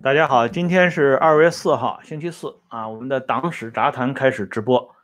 [0.00, 2.88] 大家好，今天是二月四号，星期四啊。
[2.88, 4.94] 我们的党史杂谈开始直播。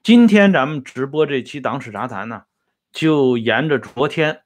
[0.00, 2.44] 今天咱们直播这期党史杂谈呢，
[2.92, 4.42] 就沿着昨天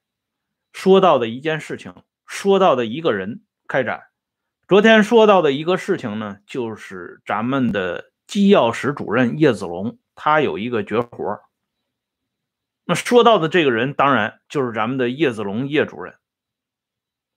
[0.72, 1.94] 说到的一件事情，
[2.26, 4.04] 说到的一个人开展。
[4.66, 11.40] 昨天说到的一个事情呢，就是咱们的机要室主任叶子龙，他有一个绝活。
[12.86, 16.14] 那说到的这个人，当然就是咱们的叶子龙叶主任。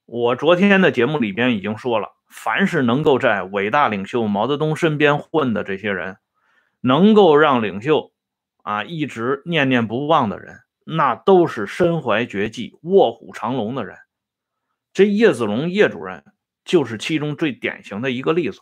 [0.06, 2.15] 我昨天的节目里边已经说了。
[2.28, 6.18] 凡是能够在伟大领袖毛泽东身边混的这些人，
[6.82, 8.12] 能够让领袖
[8.64, 13.98] 啊一直念念不忘的人，那都是身怀绝技、卧虎藏龙的人。
[14.94, 16.24] 这叶子龙叶主任
[16.64, 18.60] 就是其中最典型的一个例子。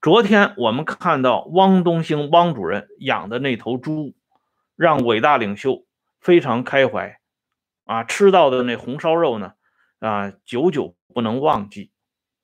[0.00, 4.14] 昨天我们看到汪东兴汪主任养的那头猪，
[4.76, 5.84] 让伟大领袖
[6.20, 7.18] 非常开怀
[7.84, 9.52] 啊，吃到的那红烧肉呢
[9.98, 11.90] 啊，久久不能忘记。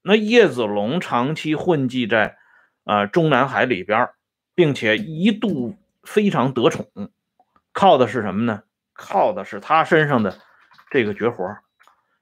[0.07, 2.37] 那叶子龙长期混迹在
[2.85, 4.11] 啊中南海里边，
[4.55, 6.87] 并且一度非常得宠，
[7.73, 8.65] 靠的是什么呢？
[8.93, 10.39] 靠的是他身上的
[10.91, 11.57] 这个绝活。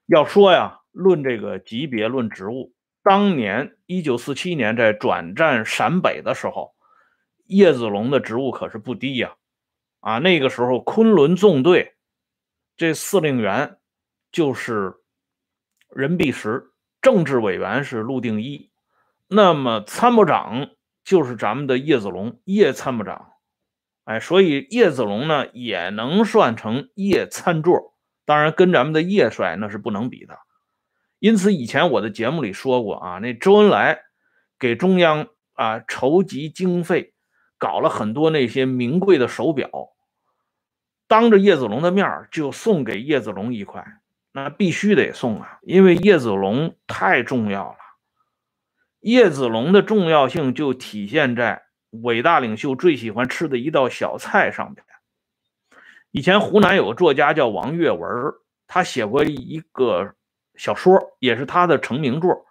[0.06, 2.72] 要说呀，论这个级别，论职务，
[3.02, 6.76] 当年一九四七年在转战陕北的时候，
[7.46, 9.34] 叶子龙的职务可是不低呀。
[9.98, 11.96] 啊，那个时候昆仑纵队
[12.76, 13.76] 这司令员
[14.30, 14.94] 就是
[15.90, 16.68] 任弼时。
[17.02, 18.70] 政治委员是陆定一，
[19.26, 20.70] 那么参谋长
[21.04, 23.32] 就是咱们的叶子龙叶参谋长，
[24.04, 30.38] 哎，所以叶子龙呢也能算成叶参座，当然跟咱们的叶帅那是不能比的。
[31.18, 34.02] 因此以前我的节目里说过啊，那周恩来
[34.58, 37.14] 给中央啊筹集经费，
[37.58, 39.68] 搞了很多那些名贵的手表，
[41.08, 43.84] 当着叶子龙的面就送给叶子龙一块。
[44.32, 47.76] 那必须得送啊，因为叶子龙太重要了。
[49.00, 54.84] 叶子龙的重要性就体现在伟大领袖最喜欢吃的一道小菜上面。
[56.12, 58.08] 以前湖南有个作家叫王跃文，
[58.66, 60.14] 他写过一个
[60.54, 62.46] 小说，也是他的成名作，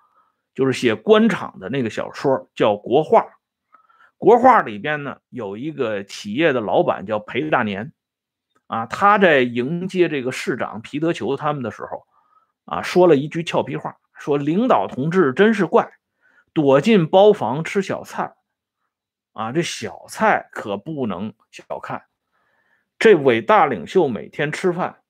[0.53, 3.21] 就是写官场的那个小说，叫《国画》。
[4.17, 7.91] 《国画》里边呢，有一个企业的老板叫裴大年。
[8.71, 12.05] 啊，他在迎接这个市长皮德球他们的时候，
[12.63, 15.91] 啊，说了一句俏皮话，说领导同志真是怪，
[16.53, 18.33] 躲进包房吃小菜，
[19.33, 22.03] 啊，这小菜可不能小看。
[22.97, 25.01] 这伟大领袖每天吃饭，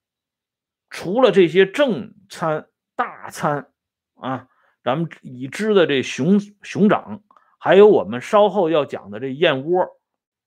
[0.90, 3.68] 除了这些正餐大餐，
[4.16, 4.48] 啊，
[4.84, 7.22] 咱们已知的这熊熊掌，
[7.60, 9.88] 还有我们稍后要讲的这燕窝，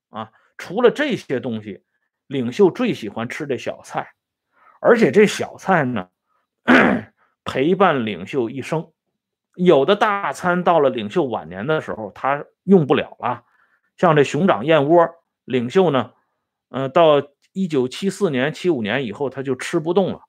[0.09, 1.84] 啊，除了这些东西。
[2.27, 4.13] 领袖最喜欢吃这小菜，
[4.81, 6.09] 而且这小菜呢，
[7.43, 8.91] 陪伴领袖一生。
[9.55, 13.43] 有的大餐到了领袖晚年的时候，他用不了了，
[13.95, 15.07] 像这熊掌燕窝，
[15.45, 16.11] 领袖呢，
[16.69, 17.21] 呃，到
[17.53, 20.23] 一九七四年、七五年以后，他就吃不动了。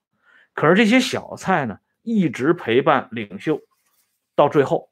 [0.55, 3.61] 可是这些小菜呢，一直陪伴领袖
[4.37, 4.91] 到最后。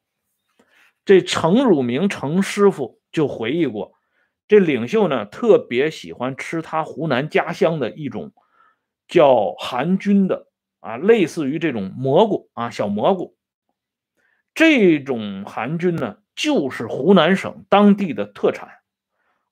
[1.05, 3.94] 这程汝明程师傅就回忆过。
[4.47, 8.31] 这领袖呢，特别喜欢吃他湖南家乡的一种
[9.07, 10.47] 叫韩菌的
[10.79, 13.35] 啊，类似于这种蘑菇啊，小蘑菇。
[14.53, 18.69] 这种韩菌呢，就是湖南省当地的特产，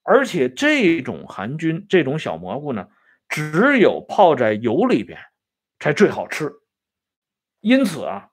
[0.04, 2.88] 而且这种韩菌这种小蘑菇呢，
[3.28, 5.20] 只有泡在油里边
[5.80, 6.52] 才最好吃。
[7.62, 8.30] 因此啊，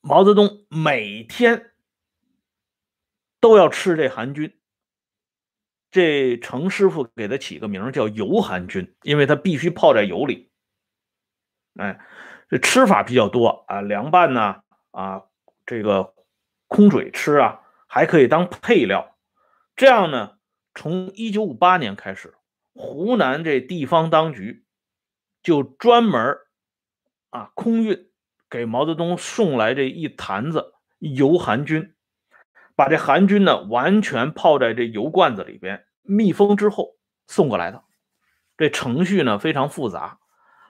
[0.00, 1.69] 毛泽东每天。
[3.40, 4.58] 都要吃这韩菌，
[5.90, 10.50] 这程师傅给他起个名叫油韩菌，因为它必须泡在油里。
[11.76, 11.98] 哎，
[12.48, 15.22] 这吃法比较多啊，凉拌呐，啊，
[15.64, 16.14] 这个
[16.68, 19.16] 空嘴吃啊，还可以当配料。
[19.74, 20.36] 这样呢，
[20.74, 22.34] 从一九五八年开始，
[22.74, 24.66] 湖南这地方当局
[25.42, 26.38] 就专门
[27.30, 28.10] 啊空运
[28.50, 31.94] 给毛泽东送来这一坛子油韩菌。
[32.80, 36.96] 把这韩军呢完全泡在这油罐子里边，密封之后
[37.26, 37.84] 送过来的。
[38.56, 40.18] 这程序呢非常复杂。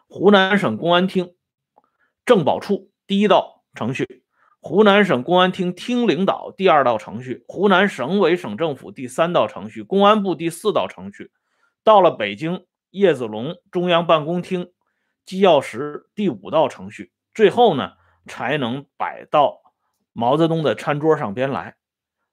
[0.08, 1.36] 湖南省公安厅
[2.26, 4.24] 政保处第一道程序，
[4.60, 11.30] 湖南省公安厅厅领导第二道程序，湖南省委省政府第三道程序，公安部第四道程序。
[11.84, 14.72] 到了北京叶子龙中央办公厅
[15.24, 17.92] 机要室第五道程序，最后呢
[18.26, 19.60] 才能摆到
[20.12, 21.76] 毛泽东的餐桌上边来。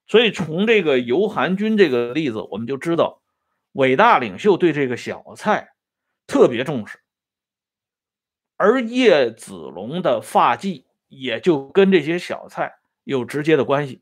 [0.07, 3.21] 所以从这个游韩军这个例子，我们就知道，
[3.73, 5.73] 伟大领袖对这个小菜
[6.25, 6.99] 特别重视。
[8.55, 14.01] 而叶子龙的发髻也就跟这些小菜有直接的关系。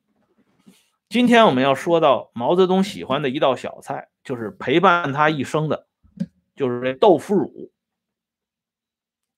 [1.09, 5.87] 今天我们要说到毛泽东喜欢的一道小菜，就是陪伴他一生的，
[6.55, 7.71] 就是这豆腐乳。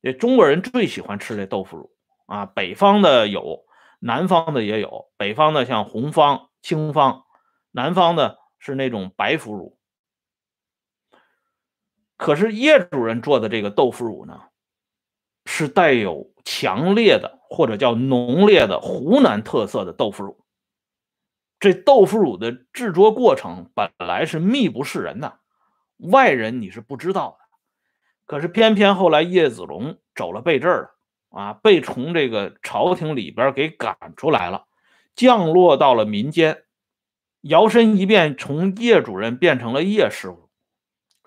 [0.01, 1.91] 这中国人最喜欢吃这豆腐乳
[2.27, 3.65] 啊，北方的有，
[3.99, 5.09] 南方的也有。
[5.17, 7.25] 北方的像红方、青方，
[7.71, 9.77] 南方的是那种白腐乳。
[12.17, 14.41] 可是叶主任做的这个豆腐乳呢，
[15.45, 20.43] 是带有强烈的或者叫浓烈的湖南特色的豆腐乳。
[21.59, 25.39] 这豆腐乳的制作过程本来是秘不示人的，
[25.97, 27.47] 外人你是不知道的。
[28.25, 30.95] 可是偏偏后来叶子龙走了背字了
[31.29, 34.66] 啊，被从这个朝廷里边给赶出来了，
[35.17, 36.63] 降落到了民间，
[37.41, 40.49] 摇身一变，从叶主任变成了叶师傅，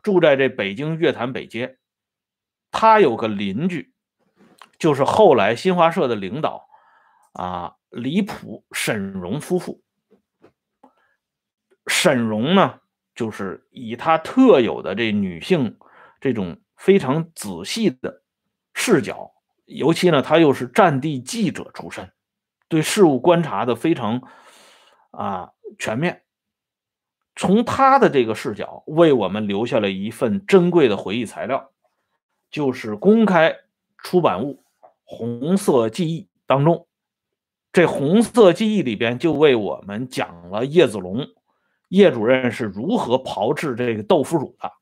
[0.01, 1.79] 住在这北京乐坛北街。
[2.71, 3.93] 他有个邻居，
[4.79, 6.69] 就是后来新华社的领导
[7.33, 9.83] 啊，李普、沈荣夫妇。
[11.89, 12.79] 沈荣呢，
[13.17, 15.77] 就是以他特有的这女性
[16.21, 18.23] 这种非常仔细的
[18.73, 19.33] 视角，
[19.65, 22.13] 尤其呢，她又是战地记者出身，
[22.71, 24.23] 对事物观察的非常
[25.11, 26.23] 啊全面。
[27.35, 31.73] 从他的这个视角，为我们留下了一份珍贵的回忆材料，
[32.51, 33.57] 就是公开
[33.99, 34.63] 出版物
[35.05, 36.87] 《红色记忆》当中，
[37.73, 41.27] 这《红色记忆》里边就为我们讲了叶子龙。
[41.89, 44.73] 叶主任是如何炮制这个豆腐乳的？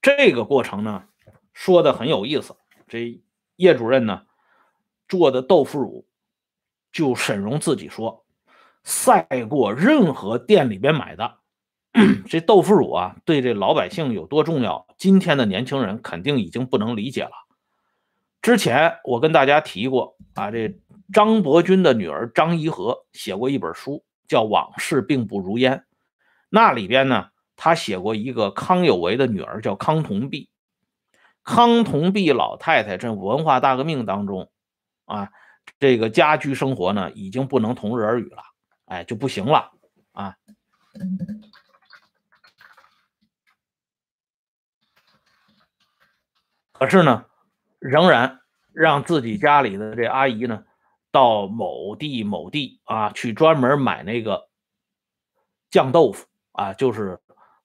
[0.00, 1.04] 这个过程呢，
[1.52, 2.56] 说的很有意思。
[2.86, 3.20] 这
[3.56, 4.22] 叶主任呢
[5.08, 6.06] 做的豆腐乳，
[6.92, 8.24] 就沈荣自己说，
[8.84, 11.38] 赛过任何店里边买的。
[12.26, 14.86] 这豆腐乳啊，对这老百姓有多重要？
[14.96, 17.32] 今天的年轻人肯定已经不能理解了。
[18.42, 20.78] 之前我跟大家提过啊，这
[21.12, 24.04] 张伯钧的女儿张怡和写过一本书。
[24.28, 25.86] 叫往事并不如烟，
[26.50, 30.50] 那里边呢，他写过一个康有为的女儿叫康同弼，
[31.42, 34.50] 康同弼老太太这文化大革命当中，
[35.08, 35.28] 啊，
[35.80, 38.42] 这个家居生活呢已经不能同日而语了，
[38.84, 39.72] 哎，就不行了
[40.12, 40.36] 啊。
[46.72, 47.26] 可是呢，
[47.80, 48.40] 仍然
[48.72, 50.64] 让自己家里的这阿姨呢。
[51.10, 54.50] 到某地某地啊，去专门买那个
[55.70, 57.18] 酱豆腐啊，就是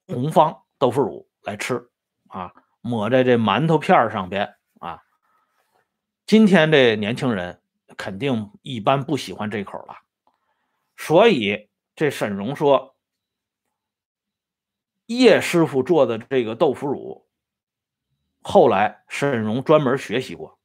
[0.08, 1.90] 红方豆腐乳来吃
[2.30, 5.02] 啊，抹在这馒头片上边啊。
[6.26, 7.62] 今天这年轻人
[7.98, 9.98] 肯定一般不喜欢这口了，
[10.98, 12.96] 所以这沈荣说，
[15.06, 17.28] 叶师傅做的这个豆腐乳，
[18.42, 20.60] 后来沈荣专门学习过，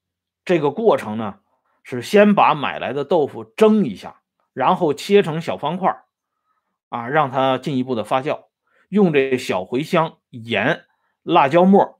[0.44, 1.40] 这个过程呢。
[1.90, 4.20] 是先把买来的豆腐蒸一下，
[4.52, 6.04] 然后切成小方块
[6.90, 8.48] 啊，让它进一步的发酵。
[8.90, 10.84] 用这小茴香、盐、
[11.22, 11.98] 辣椒末，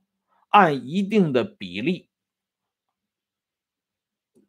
[0.51, 2.08] 按一定的比例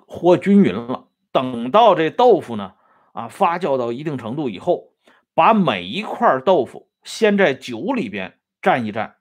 [0.09, 1.07] 和均匀了。
[1.31, 2.73] 等到这豆腐呢
[3.13, 4.93] 啊发酵到一定程度以后，
[5.35, 9.13] 把每一块豆腐先在酒里边蘸一蘸，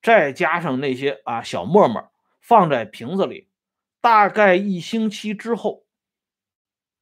[0.00, 2.10] 再加上那些啊小沫沫，
[2.40, 3.48] 放在瓶子里。
[4.00, 5.84] 大概一星期之后，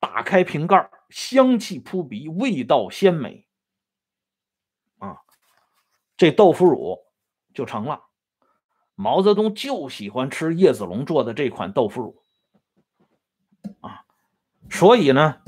[0.01, 3.47] 打开瓶盖，香气扑鼻，味道鲜美，
[4.99, 5.19] 啊，
[6.17, 6.99] 这豆腐乳
[7.53, 8.05] 就成了。
[8.95, 12.23] 毛泽东就喜欢吃叶子龙做的这款豆腐乳，
[14.71, 15.41] 所以呢，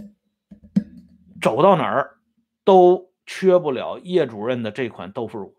[1.40, 2.18] 走到哪儿
[2.64, 5.56] 都缺不了叶主任的这款豆腐乳，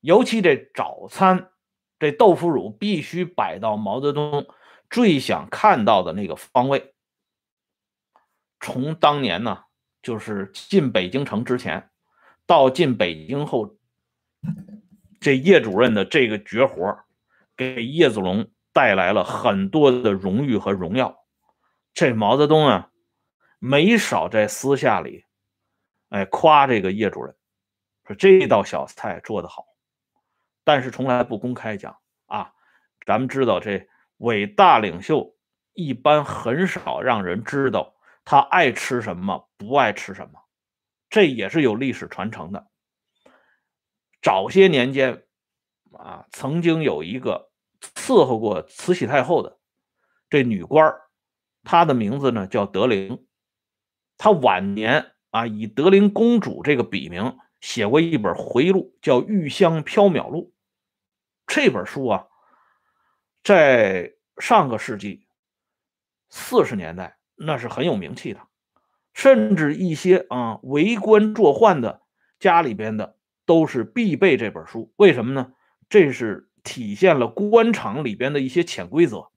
[0.00, 1.50] 尤其这早餐，
[1.98, 4.46] 这豆腐乳必须摆到毛泽东。
[4.90, 6.94] 最想看到的那个方位，
[8.58, 9.64] 从当年呢，
[10.02, 11.90] 就是进北京城之前，
[12.46, 13.76] 到进北京后，
[15.20, 17.04] 这叶主任的这个绝活，
[17.54, 21.14] 给叶子龙带来了很多的荣誉和荣耀。
[21.98, 22.92] 这毛泽东啊，
[23.58, 25.24] 没少在私下里，
[26.10, 27.34] 哎，夸这个叶主任，
[28.06, 29.66] 说这道小菜做得好，
[30.62, 32.52] 但是从来不公开讲啊。
[33.04, 33.84] 咱们知道这。
[34.18, 35.36] 伟大领袖
[35.74, 40.40] 一般很少让人知道他爱吃什么，不爱吃什么，
[41.10, 42.68] 这也是有历史传承的。
[44.22, 45.24] 早些年间，
[45.92, 47.50] 啊，曾经有一个
[47.80, 49.58] 伺候过慈禧太后的
[50.30, 50.92] 这女官
[51.70, 53.26] 她的名字呢叫德龄，
[54.16, 60.54] 她晚年啊以德龄公主这个笔名写过一本回忆录，叫《玉香缥缈录》。
[61.46, 62.24] 这本书啊。
[63.44, 65.26] 在上个世纪，
[66.30, 68.40] 四十年代那是很有名气的，
[69.12, 72.00] 甚至一些啊为官作宦的
[72.40, 74.92] 家里边的都是必备这本书。
[74.96, 75.52] 为什么呢？
[75.90, 79.30] 这是体现了官场里边的一些潜规则。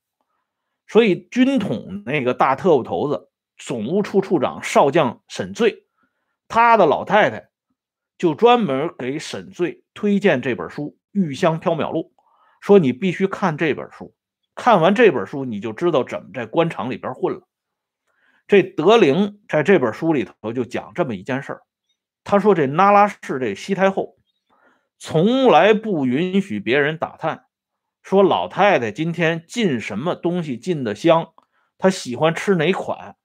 [0.92, 5.86] 所以军统那个大特务头子、总务处处长少将沈醉，
[6.50, 7.48] 他的老太太
[8.18, 12.12] 就专门给沈醉推荐这本书《玉香缥缈录》，
[12.60, 14.14] 说你必须看这本书。
[14.54, 17.48] 看完这本书，你就知道怎么在官场里边混了。
[18.46, 21.62] 这德龄在这本书里头就讲这么一件事儿，
[22.26, 24.18] 他说这那拉氏这西太后
[25.00, 27.46] 从来不允许别人打探，
[28.02, 31.34] 说老太太今天进什么东西进的香，
[31.78, 33.16] 她喜欢吃哪款。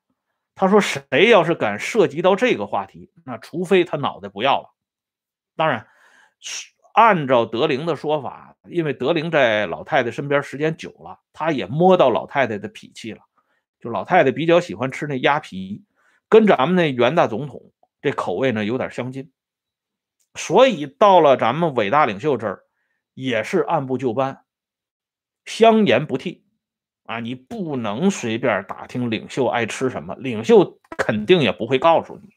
[0.54, 4.75] 他说谁要是敢涉及到这个话题，那除非他脑袋不要了。
[5.56, 5.87] 当然。
[6.92, 13.21] 按照德龄的说法，因为德龄在老太太身边时间久了，他也摸到老太太的脾气了。
[13.78, 15.85] 就老太太比较喜欢吃那鸭皮，
[16.30, 19.30] 跟咱们那袁大总统这口味呢有点相近，
[20.37, 22.61] 所以到了咱们伟大领袖这儿，
[23.12, 24.45] 也是按部就班，
[25.46, 26.44] 香言不替
[27.04, 27.20] 啊！
[27.20, 32.28] 你不能随便打听领袖爱吃什么，领袖肯定也不会告诉你。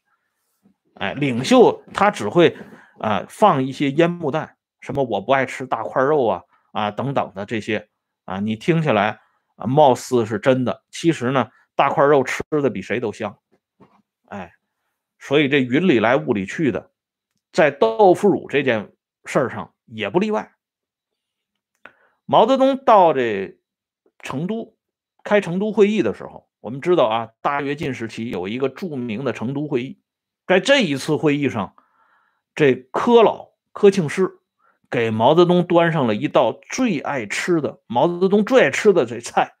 [0.94, 2.56] 哎，领袖他只会。
[3.00, 7.88] 啊，放一些烟幕弹，什么我不爱吃大块肉啊啊等等的这些
[8.26, 9.18] 啊，你听起来
[9.56, 13.38] 啊，貌似是真的，其实呢，大块肉吃的比谁都香，
[14.28, 14.52] 哎，
[15.18, 16.90] 所以这云里来雾里去的，
[17.52, 18.92] 在豆腐乳这件
[19.24, 20.52] 事上也不例外。
[22.30, 23.58] 毛泽东到这
[24.20, 24.76] 成都
[25.24, 29.98] 开成都会议的时候，我们知道啊，大跃进时期有一个著名的成都会议，
[30.46, 31.74] 在这一次会议上。
[32.54, 34.38] 这柯老柯庆施
[34.88, 39.54] 给毛泽东端上了一道最爱吃的毛泽东最爱吃的这菜，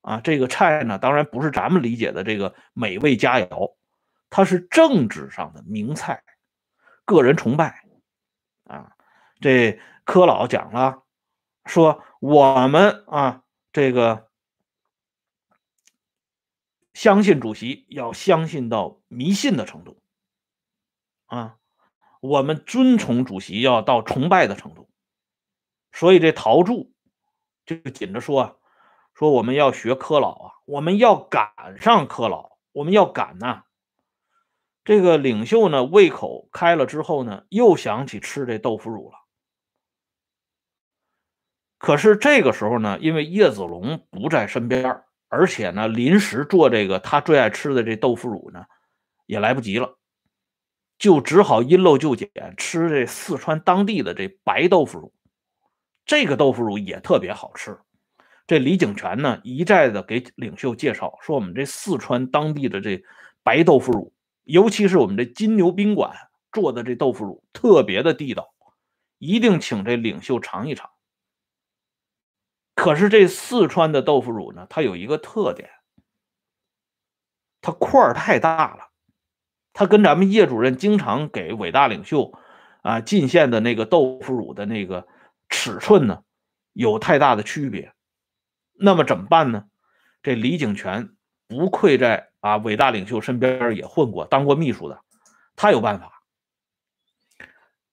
[0.00, 3.74] 啊，这个菜呢，当然不是咱们理解的这个美味佳肴，
[4.30, 6.22] 它是政治上的名菜，
[7.04, 7.84] 个人崇拜，
[8.64, 8.92] 啊，
[9.42, 11.01] 这柯老讲了，
[11.64, 13.42] 说我们啊，
[13.72, 14.28] 这个
[16.94, 20.02] 相信主席要相信到迷信的程度，
[21.26, 21.56] 啊。
[22.20, 24.88] 我们尊崇主席要到崇拜的程度，
[25.90, 26.92] 所以这陶铸
[27.66, 28.54] 就紧着说啊，
[29.12, 33.64] 说我们要学柯老啊，我们要赶上柯老，我们要赶呐。
[34.84, 39.18] 这个领袖呢，胃口开了之后呢，又想起吃这豆腐乳了。
[41.82, 48.64] 可是这个时候呢，因为叶子龙不在身边，而且呢，临时做这个他最爱吃的这豆腐乳呢，
[49.26, 49.98] 也来不及了。
[50.96, 55.12] 就只好因陋就简吃这四川当地的这白豆腐乳，
[56.06, 57.76] 这个豆腐乳也特别好吃。
[58.46, 63.02] 这李景全呢一再的给领袖介绍说，我们这四川当地的这
[63.42, 64.12] 白豆腐乳，
[64.44, 66.12] 尤其是我们这金牛宾馆
[66.52, 68.54] 做的这豆腐乳，特别的地道，
[69.18, 70.88] 一定请这领袖尝一尝。
[72.82, 75.70] 可是这四川的豆腐乳呢，它有一个特点，
[77.60, 78.88] 它块儿太大了。
[79.72, 82.36] 它跟咱们叶主任经常给伟大领袖
[82.82, 85.06] 啊进献的那个豆腐乳的那个
[85.48, 86.24] 尺寸呢，
[86.72, 87.92] 有太大的区别。
[88.72, 89.66] 那么怎么办呢？
[90.20, 91.14] 这李景全
[91.46, 95.00] 不愧在啊伟大领袖身边也混过，当过秘书的，
[95.54, 96.24] 他有办法。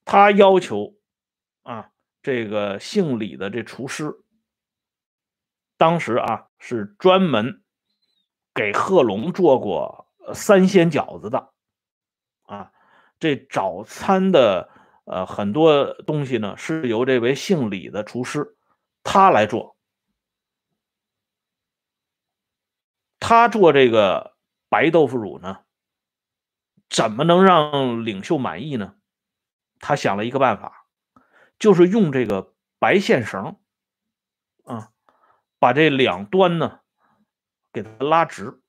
[0.04, 0.96] 他要求
[1.62, 1.92] 啊
[2.24, 4.12] 这个姓李的这厨师，
[5.80, 7.64] 当时啊是专门
[8.54, 11.54] 给贺龙做过三鲜饺子的。
[12.42, 12.74] 啊，
[13.18, 14.70] 这早餐的
[15.06, 18.58] 呃很多东西呢，是由这位姓李的厨师
[19.04, 19.78] 他来做。
[23.20, 24.36] 他做这个
[24.68, 25.60] 白豆腐乳呢，
[26.90, 28.96] 怎么能让领袖满意呢？
[29.80, 30.88] 他想了一个办法，
[31.58, 33.58] 就是用这个白线绳
[34.66, 34.92] 啊，
[35.60, 36.80] 把这两端呢
[37.72, 38.62] 给它拉直。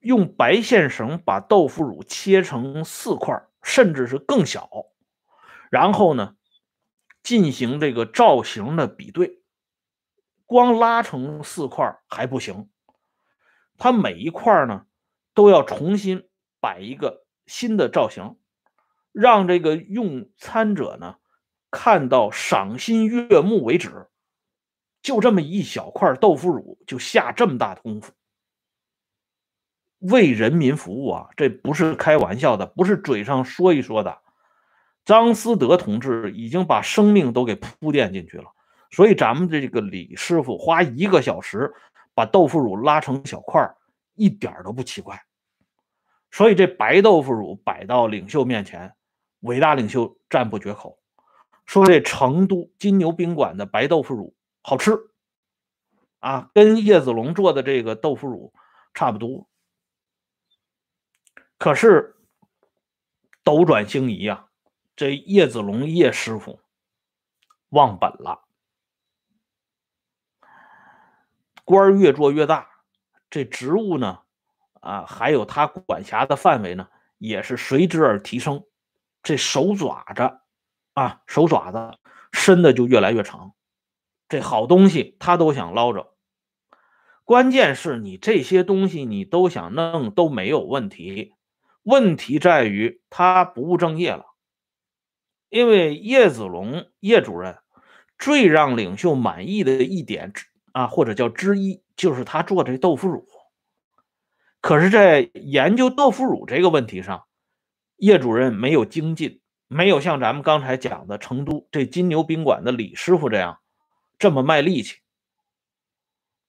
[0.00, 4.68] 用白线绳把豆腐乳切成四块，甚至是更小，
[5.70, 6.34] 然后呢，
[7.22, 9.44] 进行这个造型的比对。
[10.44, 12.68] 光拉成四块还不行，
[13.78, 14.86] 它每一块呢
[15.34, 18.36] 都要重新摆一个新的造型，
[19.12, 21.18] 让这个用餐者呢
[21.70, 24.08] 看到赏心悦目为止。
[25.02, 28.12] 就这么一小块豆腐乳，就下这么大的功夫。
[29.98, 34.18] 为人民服务啊，这不是开玩笑的，不是嘴上说一说的。
[35.04, 38.44] 张思德同志已经把生命都给铺垫进去了，
[38.90, 41.72] 所以咱们这个李师傅花一个小时
[42.14, 43.68] 把豆腐乳拉成小块
[44.14, 45.20] 一点都不奇怪。
[46.30, 48.94] 所以这白豆腐乳摆到领袖面前，
[49.40, 50.98] 伟大领袖赞不绝口，
[51.66, 55.10] 说这成都金牛宾馆的白豆腐乳好吃，
[56.20, 58.54] 啊，跟叶子龙做的这个豆腐乳
[58.94, 59.48] 差不多。
[61.58, 62.16] 可是
[63.44, 64.48] 斗转星移啊，
[64.96, 66.60] 这叶子龙叶师傅
[67.70, 68.44] 忘本了，
[71.64, 72.68] 官越做越大，
[73.30, 74.20] 这职务呢？
[74.80, 76.88] 啊，还有他管辖的范围呢，
[77.18, 78.64] 也是随之而提升。
[79.22, 80.40] 这手爪子
[80.94, 81.98] 啊，手爪子
[82.32, 83.54] 伸的就越来越长。
[84.32, 86.14] 这好东西他都想捞着。
[87.22, 91.34] 关键是你这些东西你都想弄都没有问题，
[91.82, 94.24] 问题在于他不务正业了。
[95.50, 97.58] 因为叶子龙叶主任
[98.18, 100.32] 最让领袖满意的一点
[100.72, 103.26] 啊，或者叫之一，就是他做这豆腐乳。
[104.62, 107.24] 可是，在研究豆腐乳这个问题上，
[107.98, 113.58] 叶主任没有精进，没有像咱们刚才讲的成都这金牛宾馆的李师傅这样
[114.22, 115.00] 这么卖力气，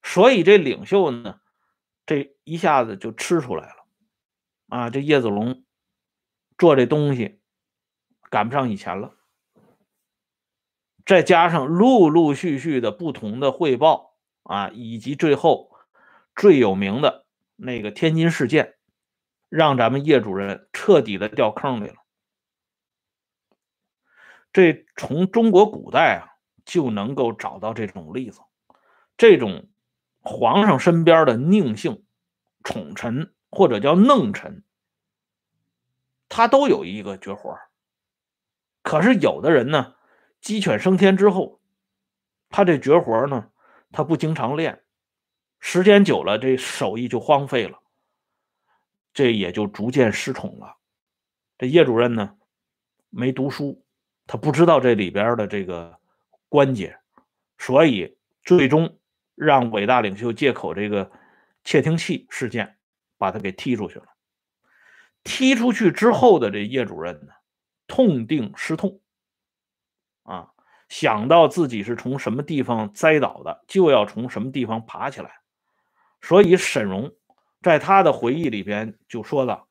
[0.03, 1.41] 所以这领袖呢，
[2.05, 3.87] 这一下子就吃出来了
[4.67, 4.89] 啊！
[4.91, 5.65] 这叶子龙
[6.55, 7.41] 做这东西
[8.29, 9.15] 赶不上以前了，
[11.03, 15.75] 再加上陆陆续续的不同的汇报啊，以及最后
[16.35, 17.25] 最有名的。
[17.55, 18.77] 那个天津事件，
[19.49, 21.95] 让咱们叶主任彻底的掉坑里了。
[24.51, 26.32] 这从中国古代啊
[26.65, 28.41] 就能够找到这种例子，
[29.17, 29.69] 这种
[30.21, 32.05] 皇上身边的佞幸、
[32.63, 34.63] 宠臣或者叫弄臣，
[36.29, 37.57] 他都有一个绝活
[38.81, 39.95] 可是有的人呢，
[40.41, 41.61] 鸡犬升天之后，
[42.49, 43.49] 他这绝活呢，
[43.91, 44.83] 他不经常练。
[45.59, 47.79] 时间久了，这手艺就荒废了，
[49.13, 50.75] 这也就逐渐失宠了。
[51.57, 52.35] 这叶主任呢，
[53.09, 53.85] 没读书，
[54.27, 55.97] 他不知道这里边的这个
[56.53, 56.99] 关节，
[57.57, 58.99] 所以最终
[59.33, 61.11] 让伟大领袖借口这个
[61.63, 62.77] 窃听器事件，
[63.17, 64.05] 把他给踢出去了。
[65.23, 67.33] 踢出去之后的这叶主任呢，
[67.87, 69.01] 痛定思痛，
[70.21, 70.51] 啊，
[70.89, 75.31] 想到自己是从什么地方栽倒的，就要从什么地方爬起来。
[76.21, 77.11] 所以沈荣
[77.63, 79.65] 在他的回忆里边就说了：“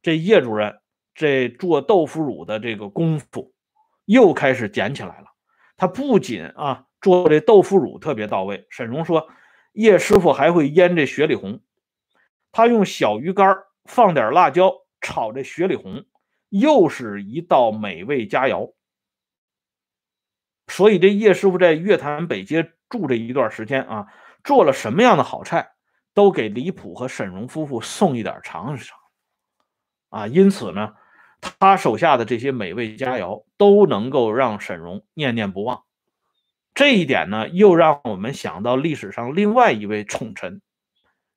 [0.00, 0.80] 这叶主任
[1.14, 3.52] 这做豆腐乳的这个功夫
[4.06, 5.35] 又开始捡起来了。
[5.76, 9.28] 他不仅啊做这豆腐乳特别到位，沈荣说
[9.72, 11.60] 叶师傅还会腌这雪里红。
[12.52, 16.04] 他用小鱼干放点辣椒炒这雪里红，
[16.48, 18.74] 又是一道美味佳肴。
[20.68, 24.06] 所以这叶师傅在月坛北街住这一段时间啊，
[24.42, 25.72] 做了什么样的好菜？”
[26.16, 28.98] 都给李普和沈荣夫妇送一点尝一尝，
[30.08, 30.94] 啊，因此呢，
[31.58, 35.84] 他手下的这些美味佳肴都能够让沈荣念念不忘。
[36.74, 40.60] 这一点呢，又让我们想到历史上另外一位宠臣，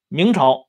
[0.07, 0.67] 明朝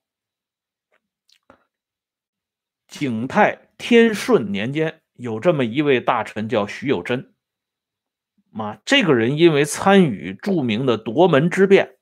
[2.86, 7.32] 景泰天顺年间有这么一位大臣叫徐有贞，
[8.52, 11.96] 啊，这个人因为参与著名的夺门之变。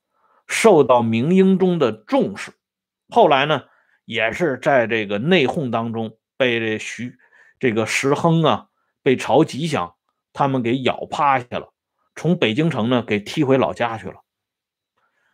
[0.51, 2.53] 受到明英宗的重视，
[3.09, 3.65] 后来呢，
[4.05, 7.19] 也是在这个内讧当中被这徐
[7.59, 8.69] 这个石亨啊，
[9.03, 9.95] 被曹吉祥
[10.33, 11.73] 他们给咬趴下了，
[12.15, 14.23] 从北京城呢给踢回老家去了。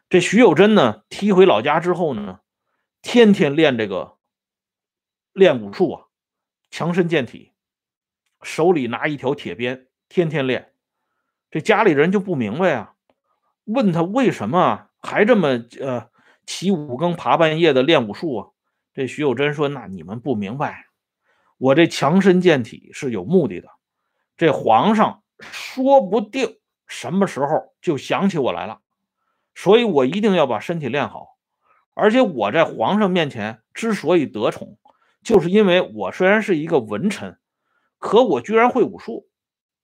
[0.09, 2.39] 这徐有贞呢，踢回老家之后呢，
[3.01, 4.17] 天天练这个
[5.31, 6.05] 练武术啊，
[6.69, 7.53] 强身健体，
[8.41, 10.73] 手里拿一条铁鞭，天天练。
[11.51, 12.95] 这家里人就不明白啊，
[13.65, 14.89] 问他为什么。
[15.05, 15.49] 还这么
[15.81, 16.09] 呃
[16.47, 18.49] 起五更爬半夜的练武术啊？
[18.91, 20.87] 这徐有贞说：“那你们不明白，
[21.57, 23.69] 我这强身健体是有目的的。
[24.37, 28.79] 这皇上说不定什么时候就想起我来了，
[29.53, 31.37] 所以我一定要把身体练好。
[31.93, 34.77] 而且我在皇上面前之所以得宠，
[35.23, 37.37] 就是因为我虽然是一个文臣，
[37.99, 39.27] 可我居然会武术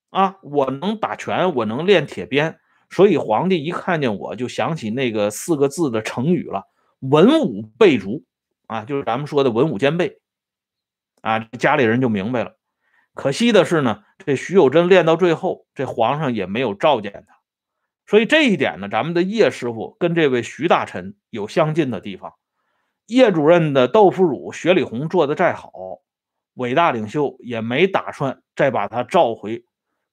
[0.10, 0.38] 啊！
[0.44, 2.60] 我能打拳，我能练铁鞭。”
[2.92, 6.66] 所以皇帝一看见我就想起那个四个字的成语了
[7.00, 8.26] ，“文武备足”，
[8.68, 10.20] 啊，就是咱们说的文武兼备，
[11.22, 12.58] 啊，家里人就明白了。
[13.14, 17.36] 可惜的是呢，这徐有贞练到最后，这皇上也没有召见他。
[18.06, 22.34] 所以这一点呢，咱们的叶师傅跟这位徐大臣有相近的地方。
[23.06, 25.72] 叶主任的豆腐乳、雪里红做的再好，
[26.54, 29.66] 伟大领袖也没打算再把他召回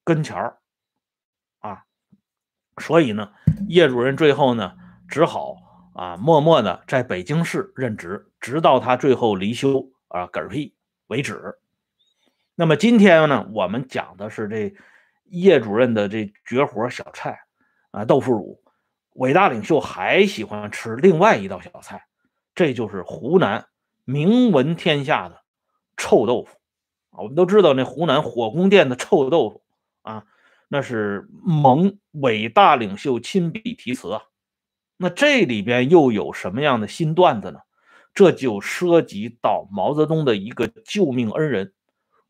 [0.05, 0.59] 跟前儿
[1.61, 1.85] 啊。
[2.79, 3.33] 所以呢，
[3.69, 4.75] 叶主任最后呢，
[5.09, 5.57] 只好
[5.95, 10.75] 啊，默默的在北京市任职，直到他最后离休啊嗝屁
[11.09, 11.59] 为止。
[12.55, 14.75] 那么今天呢，我们讲的是这
[15.25, 17.41] 叶主任的这绝活小菜
[17.91, 18.63] 啊，豆腐乳。
[19.15, 22.07] 伟大领袖还喜欢吃另外一道小菜，
[22.55, 23.67] 这就是湖南
[24.05, 25.43] 名闻天下的
[25.97, 26.57] 臭豆腐
[27.11, 27.23] 啊。
[27.23, 29.65] 我们都知道那湖南火宫殿的臭豆腐
[30.03, 30.25] 啊，
[30.69, 34.23] 那是蒙伟大领袖亲笔题词啊。
[34.97, 37.61] 那这里边又有什么样的新段子呢？
[38.19, 41.73] 这就涉及到毛泽东的一个救命恩人，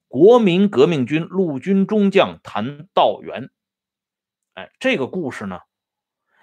[0.06, 3.48] 国民革命军陆军中将谭道源。
[4.52, 5.60] 哎，这个故事呢？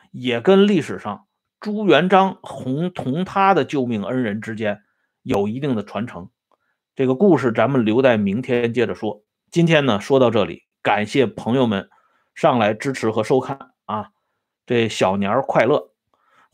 [0.09, 1.27] 也跟历史上
[1.59, 4.81] 朱元璋同同他的救命恩人之间
[5.21, 6.31] 有一定的传承。
[6.95, 9.21] 这个故事咱们留在明天接着说。
[9.51, 11.87] 今天呢说到这里，感谢朋友们
[12.33, 14.09] 上来支持和收看啊！
[14.65, 15.91] 这小年儿快乐，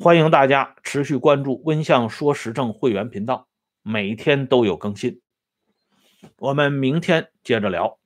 [0.01, 3.47] 欢迎大家持续关注温相说时政会员频道，
[3.83, 5.21] 每天都有更新。
[6.39, 8.00] 我们明天接着聊。